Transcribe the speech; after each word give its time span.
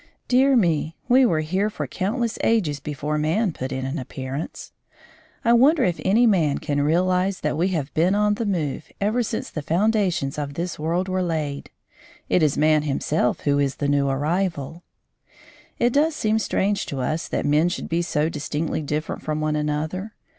Dear 0.27 0.55
me! 0.55 0.95
We 1.07 1.27
were 1.27 1.41
here 1.41 1.69
for 1.69 1.85
countless 1.85 2.39
ages 2.43 2.79
before 2.79 3.19
man 3.19 3.53
put 3.53 3.71
in 3.71 3.85
an 3.85 3.99
appearance. 3.99 4.71
I 5.45 5.53
wonder 5.53 5.83
if 5.83 6.01
any 6.03 6.25
man 6.25 6.57
can 6.57 6.81
realise 6.81 7.39
that 7.41 7.55
we 7.55 7.67
have 7.67 7.93
been 7.93 8.15
on 8.15 8.33
the 8.33 8.47
move 8.47 8.91
ever 8.99 9.21
since 9.21 9.51
the 9.51 9.61
foundations 9.61 10.39
of 10.39 10.55
this 10.55 10.79
world 10.79 11.07
were 11.07 11.21
laid. 11.21 11.69
It 12.29 12.41
is 12.41 12.57
man 12.57 12.81
himself 12.81 13.41
who 13.41 13.59
is 13.59 13.75
the 13.75 13.87
new 13.87 14.09
arrival. 14.09 14.81
It 15.77 15.93
does 15.93 16.15
seem 16.15 16.39
strange 16.39 16.87
to 16.87 16.99
us 17.01 17.27
that 17.27 17.45
men 17.45 17.69
should 17.69 17.87
be 17.87 18.01
so 18.01 18.27
distinctly 18.27 18.81
different 18.81 19.21
from 19.21 19.39
one 19.39 19.55
another. 19.55 20.15